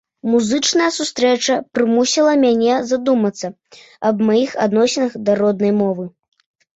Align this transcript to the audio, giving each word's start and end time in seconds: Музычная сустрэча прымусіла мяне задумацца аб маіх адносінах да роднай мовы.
Музычная 0.33 0.85
сустрэча 0.93 1.57
прымусіла 1.75 2.31
мяне 2.45 2.77
задумацца 2.91 3.47
аб 4.09 4.23
маіх 4.31 4.57
адносінах 4.65 5.11
да 5.29 5.37
роднай 5.41 5.73
мовы. 5.83 6.05